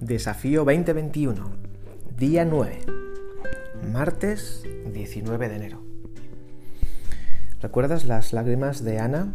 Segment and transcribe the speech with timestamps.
[0.00, 1.42] Desafío 2021,
[2.18, 2.80] día 9,
[3.90, 5.82] martes 19 de enero.
[7.62, 9.34] ¿Recuerdas las lágrimas de Ana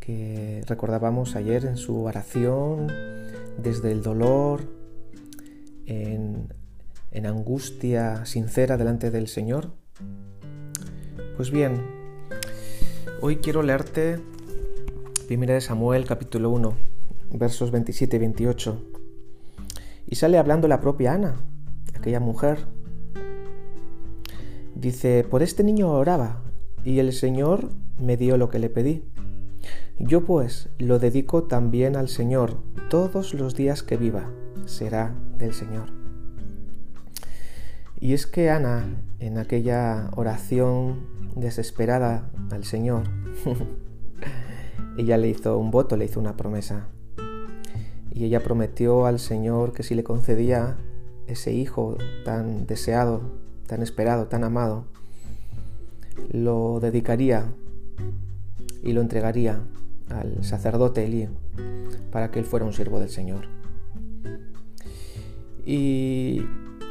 [0.00, 2.86] que recordábamos ayer en su oración
[3.58, 4.72] desde el dolor,
[5.84, 6.54] en,
[7.10, 9.72] en angustia sincera delante del Señor?
[11.36, 11.82] Pues bien,
[13.20, 14.18] hoy quiero leerte
[15.28, 16.74] 1 Samuel capítulo 1,
[17.32, 18.95] versos 27 y 28.
[20.06, 21.36] Y sale hablando la propia Ana,
[21.94, 22.58] aquella mujer.
[24.74, 26.42] Dice, por este niño oraba,
[26.84, 29.04] y el Señor me dio lo que le pedí.
[29.98, 32.58] Yo pues lo dedico también al Señor
[32.90, 34.30] todos los días que viva,
[34.66, 35.88] será del Señor.
[37.98, 38.84] Y es que Ana,
[39.18, 43.04] en aquella oración desesperada al Señor,
[44.98, 46.88] ella le hizo un voto, le hizo una promesa.
[48.16, 50.78] Y ella prometió al Señor que si le concedía
[51.26, 53.20] ese hijo tan deseado,
[53.66, 54.86] tan esperado, tan amado,
[56.32, 57.52] lo dedicaría
[58.82, 59.60] y lo entregaría
[60.08, 61.28] al sacerdote Elí
[62.10, 63.48] para que él fuera un siervo del Señor.
[65.66, 66.40] Y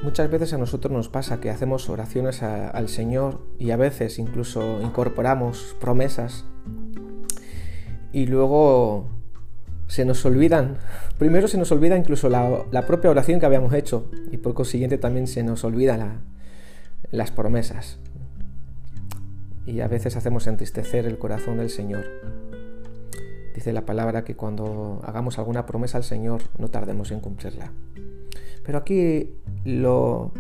[0.03, 4.80] muchas veces a nosotros nos pasa que hacemos oraciones al Señor y a veces incluso
[4.80, 6.46] incorporamos promesas
[8.14, 9.15] y luego
[9.96, 10.76] se nos olvidan,
[11.18, 15.26] primero se nos olvida incluso la, propia oración que habíamos hecho y por consiguiente también
[15.26, 16.20] se nos olvidan
[17.12, 17.98] las promesas.
[19.66, 22.04] Y a veces hacemos entristecer el corazón del Señor.
[23.54, 27.72] Dice la palabra que cuando hagamos alguna promesa al Señor no tardemos en cumplirla.
[28.66, 30.34] Pero aquí lo,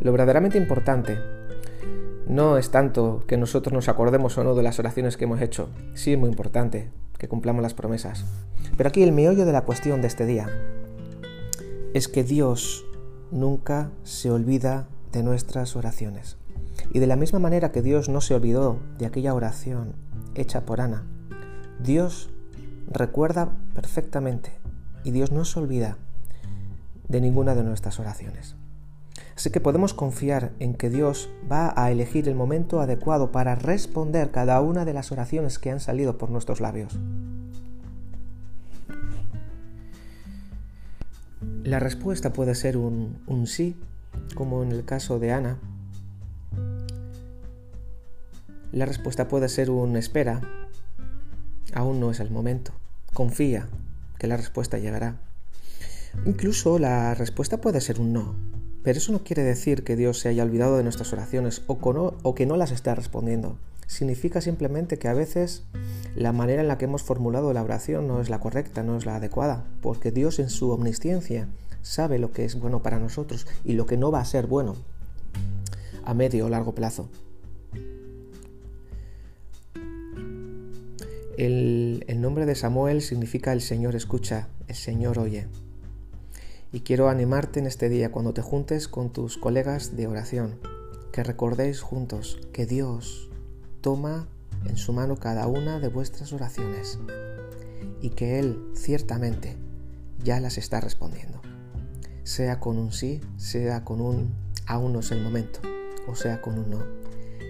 [0.00, 1.18] lo verdaderamente importante
[2.26, 5.68] no es tanto que nosotros nos acordemos o no de las oraciones que hemos hecho.
[5.94, 8.24] Sí es muy importante, que cumplamos las promesas.
[8.76, 10.48] Pero aquí el meollo de la cuestión de este día
[11.94, 12.84] es que Dios
[13.30, 16.36] nunca se olvida de nuestras oraciones.
[16.92, 19.94] Y de la misma manera que Dios no se olvidó de aquella oración
[20.34, 21.04] hecha por Ana,
[21.82, 22.30] Dios
[22.90, 24.52] recuerda perfectamente
[25.04, 25.98] y Dios no se olvida
[27.08, 28.56] de ninguna de nuestras oraciones.
[29.42, 34.30] Así que podemos confiar en que Dios va a elegir el momento adecuado para responder
[34.30, 36.96] cada una de las oraciones que han salido por nuestros labios.
[41.64, 43.74] La respuesta puede ser un, sí,
[44.36, 45.58] como en el caso de Ana.
[48.70, 50.40] La respuesta puede ser un espera,
[51.74, 52.70] aún no es el momento.
[53.12, 53.66] Confía
[54.20, 55.16] que la respuesta llegará.
[56.26, 58.36] Incluso la respuesta puede ser un no,
[58.82, 62.46] pero eso no quiere decir que Dios se haya olvidado de nuestras oraciones o, que
[62.46, 63.56] no las esté respondiendo.
[63.86, 65.64] Significa simplemente que a veces
[66.16, 69.06] la manera en la que hemos formulado la oración no es la correcta, no es
[69.06, 71.48] la adecuada, porque Dios en su omnisciencia
[71.82, 74.76] sabe lo que es bueno para nosotros y lo que no va a ser bueno
[76.04, 77.08] a medio o largo plazo.
[81.36, 85.46] El, el nombre de Samuel significa el Señor escucha, el Señor oye.
[86.74, 90.58] Y quiero animarte en este día cuando te juntes con tus colegas de oración,
[91.12, 93.28] que recordéis juntos que Dios
[93.82, 94.26] toma
[94.64, 96.98] en su mano cada una de vuestras oraciones
[98.00, 99.58] y que Él ciertamente
[100.24, 101.42] ya las está respondiendo.
[102.24, 104.34] Sea con un sí, sea con un
[104.66, 105.60] aún no es el momento,
[106.08, 106.82] o sea con un no.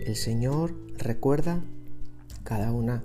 [0.05, 1.63] El Señor recuerda
[2.43, 3.05] cada una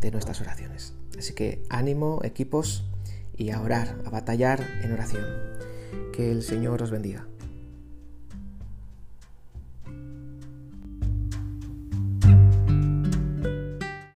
[0.00, 0.94] de nuestras oraciones.
[1.16, 2.84] Así que ánimo, equipos,
[3.36, 5.24] y a orar, a batallar en oración.
[6.12, 7.26] Que el Señor os bendiga.